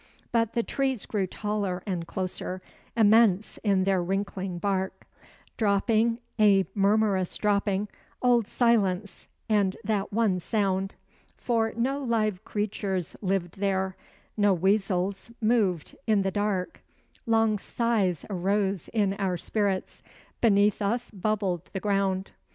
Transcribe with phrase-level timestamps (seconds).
[0.31, 2.63] But the trees grew taller and closer,
[2.97, 5.05] immense in their wrinkling bark;
[5.57, 7.87] Dropping a murmurous dropping
[8.19, 10.95] old silence and that one sound;
[11.37, 13.95] For no live creatures lived there,
[14.35, 16.81] no weasels moved in the dark
[17.27, 20.01] Long sighs arose in our spirits,
[20.41, 22.31] beneath us bubbled the ground.